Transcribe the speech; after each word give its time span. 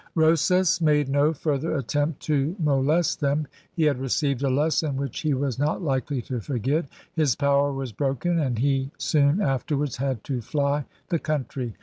Rosas 0.15 0.81
made 0.81 1.09
no 1.09 1.31
further 1.31 1.75
attempt 1.77 2.21
to 2.21 2.55
molest 2.57 3.19
them; 3.19 3.45
he 3.71 3.83
had 3.83 3.99
received 4.01 4.41
a 4.41 4.49
lesson 4.49 4.97
which 4.97 5.19
he 5.19 5.35
was 5.35 5.59
not 5.59 5.83
likely 5.83 6.23
to 6.23 6.39
forget; 6.39 6.85
his 7.13 7.35
power 7.35 7.71
was 7.71 7.91
broken, 7.91 8.39
and 8.39 8.57
he 8.57 8.89
soon 8.97 9.39
afterwards 9.39 9.97
had 9.97 10.23
to 10.23 10.41
fly 10.41 10.85
the 11.09 11.19
country. 11.19 11.75